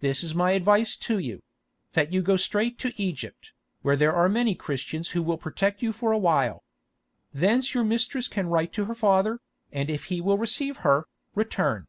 This 0.00 0.24
is 0.24 0.34
my 0.34 0.52
advice 0.52 0.96
to 0.96 1.18
you—that 1.18 2.10
you 2.10 2.22
go 2.22 2.38
straight 2.38 2.78
to 2.78 2.92
Egypt, 2.96 3.52
where 3.82 3.96
there 3.96 4.14
are 4.14 4.26
many 4.26 4.54
Christians 4.54 5.10
who 5.10 5.22
will 5.22 5.36
protect 5.36 5.82
you 5.82 5.92
for 5.92 6.10
a 6.10 6.16
while. 6.16 6.64
Thence 7.34 7.74
your 7.74 7.84
mistress 7.84 8.28
can 8.28 8.46
write 8.46 8.72
to 8.72 8.86
her 8.86 8.94
father, 8.94 9.40
and 9.70 9.90
if 9.90 10.04
he 10.04 10.22
will 10.22 10.38
receive 10.38 10.78
her, 10.78 11.06
return. 11.34 11.86